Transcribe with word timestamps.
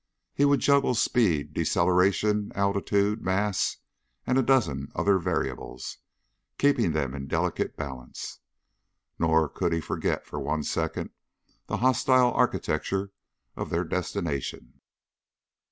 He 0.33 0.45
would 0.45 0.61
juggle 0.61 0.95
speed, 0.95 1.53
deceleration, 1.53 2.51
altitude, 2.55 3.21
mass 3.21 3.77
and 4.25 4.35
a 4.39 4.41
dozen 4.41 4.91
other 4.95 5.19
variables, 5.19 5.99
keeping 6.57 6.93
them 6.93 7.13
in 7.13 7.27
delicate 7.27 7.77
balance. 7.77 8.39
Nor 9.19 9.47
could 9.47 9.73
he 9.73 9.79
forget 9.79 10.25
for 10.25 10.39
one 10.39 10.63
second 10.63 11.11
the 11.67 11.77
hostile 11.85 12.31
architecture 12.33 13.11
of 13.55 13.69
their 13.69 13.83
destination. 13.83 14.81